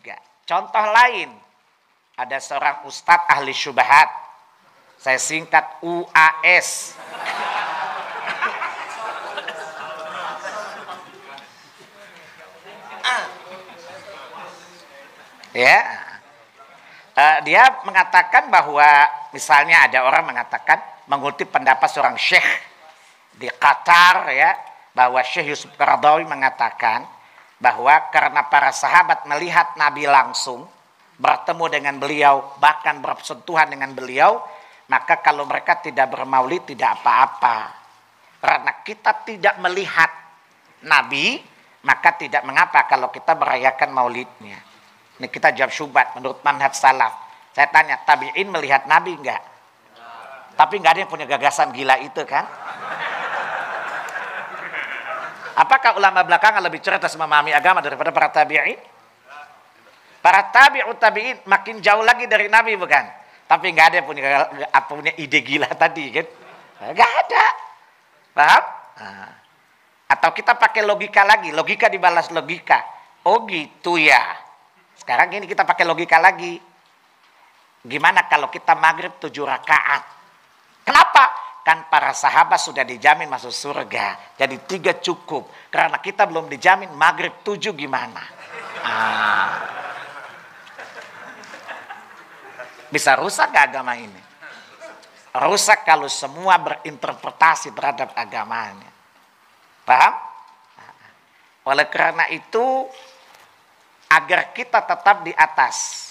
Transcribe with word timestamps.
Enggak. 0.00 0.24
Contoh 0.48 0.80
lain, 0.80 1.28
ada 2.16 2.40
seorang 2.40 2.88
ustadz 2.88 3.28
ahli 3.28 3.52
syubhat. 3.52 4.08
Saya 4.96 5.20
singkat 5.20 5.84
UAS. 5.84 6.96
ya, 15.50 15.78
uh, 17.16 17.38
dia 17.44 17.68
mengatakan 17.84 18.48
bahwa 18.48 18.88
misalnya 19.36 19.84
ada 19.84 20.08
orang 20.08 20.24
mengatakan 20.32 20.80
mengutip 21.10 21.52
pendapat 21.52 21.92
seorang 21.92 22.16
syekh 22.16 22.46
di 23.36 23.52
Qatar 23.52 24.30
ya 24.32 24.56
bahwa 24.96 25.20
Syekh 25.24 25.52
Yusuf 25.54 25.70
Qaradawi 25.76 26.24
mengatakan 26.28 27.06
bahwa 27.60 28.08
karena 28.08 28.48
para 28.48 28.72
sahabat 28.72 29.28
melihat 29.28 29.76
Nabi 29.76 30.08
langsung 30.08 30.64
bertemu 31.20 31.64
dengan 31.68 31.94
beliau 32.00 32.56
bahkan 32.56 33.04
bersentuhan 33.04 33.68
dengan 33.68 33.92
beliau 33.92 34.40
maka 34.88 35.20
kalau 35.20 35.44
mereka 35.44 35.78
tidak 35.78 36.10
bermaulid 36.10 36.66
tidak 36.66 36.98
apa-apa. 36.98 37.78
Karena 38.40 38.72
kita 38.80 39.12
tidak 39.22 39.60
melihat 39.60 40.08
Nabi 40.88 41.38
maka 41.84 42.16
tidak 42.16 42.42
mengapa 42.48 42.88
kalau 42.88 43.12
kita 43.12 43.36
merayakan 43.36 43.92
maulidnya. 43.92 44.58
Ini 45.20 45.28
kita 45.28 45.52
jawab 45.52 45.70
syubhat 45.70 46.16
menurut 46.16 46.40
manhaj 46.40 46.72
salaf. 46.72 47.12
Saya 47.52 47.68
tanya 47.68 48.00
tabi'in 48.02 48.48
melihat 48.48 48.88
Nabi 48.88 49.20
enggak? 49.20 49.42
Tapi 50.56 50.74
enggak 50.80 50.92
ada 50.96 51.00
yang 51.04 51.12
punya 51.12 51.26
gagasan 51.28 51.76
gila 51.76 52.00
itu 52.00 52.24
kan 52.24 52.48
Apakah 55.56 55.98
ulama 55.98 56.22
belakangan 56.22 56.62
lebih 56.62 56.78
cerdas 56.78 57.14
memahami 57.18 57.50
agama 57.50 57.82
daripada 57.82 58.14
para 58.14 58.28
tabi'in? 58.30 58.78
Para 60.20 60.52
tabi'ut 60.52 61.00
tabi'in 61.00 61.42
makin 61.48 61.80
jauh 61.80 62.04
lagi 62.04 62.28
dari 62.30 62.46
Nabi 62.46 62.76
bukan? 62.76 63.04
Tapi 63.50 63.66
nggak 63.74 63.86
ada 63.90 63.98
punya, 64.06 64.46
punya 64.86 65.12
ide 65.18 65.40
gila 65.42 65.66
tadi 65.82 66.04
kan? 66.14 66.26
Nggak 66.94 67.12
ada. 67.26 67.44
Paham? 68.30 68.64
Nah. 69.00 69.32
Atau 70.10 70.34
kita 70.34 70.58
pakai 70.58 70.82
logika 70.82 71.22
lagi, 71.22 71.54
logika 71.54 71.86
dibalas 71.86 72.34
logika. 72.34 72.82
Oh 73.26 73.46
gitu 73.46 73.94
ya. 73.94 74.18
Sekarang 74.98 75.30
ini 75.30 75.46
kita 75.46 75.62
pakai 75.62 75.86
logika 75.86 76.18
lagi. 76.18 76.58
Gimana 77.80 78.26
kalau 78.26 78.50
kita 78.50 78.74
maghrib 78.76 79.16
tujuh 79.22 79.46
rakaat? 79.46 80.19
Para 81.90 82.14
sahabat 82.14 82.62
sudah 82.62 82.86
dijamin 82.86 83.26
masuk 83.26 83.50
surga. 83.50 84.38
Jadi 84.38 84.62
tiga 84.62 84.94
cukup. 85.02 85.50
Karena 85.74 85.98
kita 85.98 86.22
belum 86.30 86.46
dijamin 86.46 86.94
maghrib 86.94 87.42
tujuh 87.42 87.74
gimana. 87.74 88.22
Ah. 88.86 89.50
Bisa 92.94 93.18
rusak 93.18 93.50
gak 93.50 93.74
agama 93.74 93.98
ini? 93.98 94.22
Rusak 95.30 95.82
kalau 95.82 96.06
semua 96.06 96.58
berinterpretasi 96.62 97.74
terhadap 97.74 98.14
agamanya. 98.14 98.90
Paham? 99.82 100.14
Oleh 101.70 101.86
karena 101.86 102.26
itu, 102.30 102.86
agar 104.10 104.50
kita 104.50 104.82
tetap 104.82 105.22
di 105.22 105.30
atas 105.30 106.06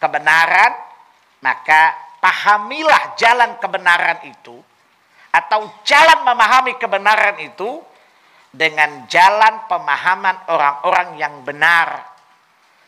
kebenaran, 0.00 0.72
maka 1.44 2.16
pahamilah 2.20 3.12
jalan 3.20 3.60
kebenaran 3.60 4.24
itu 4.24 4.56
atau 5.36 5.68
jalan 5.84 6.24
memahami 6.24 6.80
kebenaran 6.80 7.36
itu 7.44 7.84
dengan 8.48 9.04
jalan 9.04 9.68
pemahaman 9.68 10.48
orang-orang 10.48 11.08
yang 11.20 11.44
benar. 11.44 12.16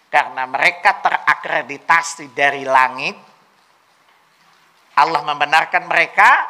Karena 0.08 0.48
mereka 0.48 1.04
terakreditasi 1.04 2.32
dari 2.32 2.64
langit 2.64 3.12
Allah 4.96 5.20
membenarkan 5.20 5.84
mereka 5.84 6.48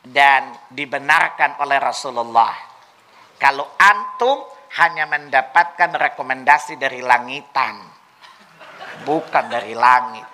dan 0.00 0.56
dibenarkan 0.72 1.60
oleh 1.60 1.76
Rasulullah. 1.76 2.56
Kalau 3.36 3.76
antum 3.76 4.48
hanya 4.80 5.04
mendapatkan 5.04 5.92
rekomendasi 5.94 6.80
dari 6.80 7.04
langitan 7.04 7.76
bukan 9.04 9.44
dari 9.48 9.72
langit 9.72 10.27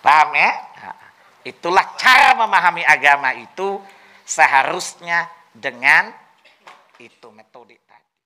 Paham 0.00 0.30
ya? 0.32 0.52
Itulah 1.44 1.96
cara 1.96 2.36
memahami 2.36 2.84
agama 2.84 3.32
itu 3.36 3.80
seharusnya 4.24 5.28
dengan 5.52 6.12
itu 7.00 7.28
metode 7.32 7.80
tadi. 7.88 8.09